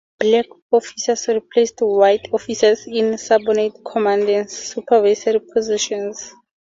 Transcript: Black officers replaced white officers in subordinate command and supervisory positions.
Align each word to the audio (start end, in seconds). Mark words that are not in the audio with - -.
Black 0.19 0.47
officers 0.71 1.27
replaced 1.27 1.81
white 1.81 2.27
officers 2.33 2.87
in 2.87 3.19
subordinate 3.19 3.83
command 3.85 4.27
and 4.29 4.49
supervisory 4.49 5.41
positions. 5.53 6.33